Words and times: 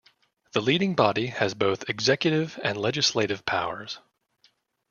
The 0.53 0.61
Leading 0.61 0.95
Body 0.95 1.27
has 1.27 1.53
both 1.53 1.87
executive 1.87 2.59
and 2.63 2.75
legislative 2.75 3.45
powers. 3.45 3.99